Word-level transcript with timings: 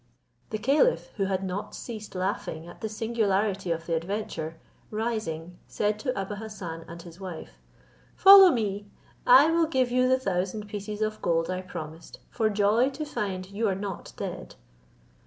The 0.49 0.57
caliph, 0.57 1.11
who 1.17 1.25
had 1.25 1.43
not 1.43 1.75
ceased 1.75 2.15
laughing 2.15 2.67
at 2.67 2.81
the 2.81 2.89
singularity 2.89 3.69
of 3.69 3.85
the 3.85 3.93
adventure, 3.93 4.59
rising, 4.89 5.59
said 5.67 5.99
to 5.99 6.19
Abou 6.19 6.37
Hassan 6.37 6.85
and 6.87 6.99
his 7.03 7.19
wife, 7.19 7.59
"Follow 8.15 8.49
me; 8.49 8.87
I 9.27 9.51
will 9.51 9.67
give 9.67 9.91
you 9.91 10.09
the 10.09 10.17
thousand 10.17 10.67
pieces 10.67 11.03
of 11.03 11.21
gold 11.21 11.51
I 11.51 11.61
promised, 11.61 12.17
for 12.31 12.49
joy 12.49 12.89
to 12.89 13.05
find 13.05 13.51
you 13.51 13.67
are 13.67 13.75
not 13.75 14.13
dead." 14.17 14.55